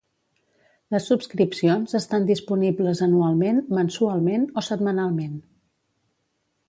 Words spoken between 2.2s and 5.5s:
disponibles anualment, mensualment o setmanalment.